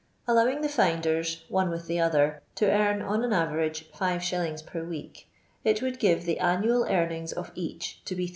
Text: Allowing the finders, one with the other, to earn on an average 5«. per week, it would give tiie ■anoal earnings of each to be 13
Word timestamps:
Allowing 0.27 0.61
the 0.61 0.67
finders, 0.67 1.45
one 1.47 1.69
with 1.69 1.85
the 1.85 1.99
other, 1.99 2.41
to 2.55 2.65
earn 2.67 3.03
on 3.03 3.23
an 3.23 3.33
average 3.33 3.91
5«. 3.91 4.65
per 4.65 4.83
week, 4.83 5.29
it 5.63 5.83
would 5.83 5.99
give 5.99 6.21
tiie 6.21 6.39
■anoal 6.39 6.89
earnings 6.89 7.31
of 7.31 7.51
each 7.53 8.03
to 8.05 8.15
be 8.15 8.25
13 8.25 8.29